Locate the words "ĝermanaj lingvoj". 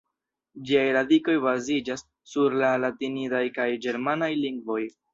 3.89-4.85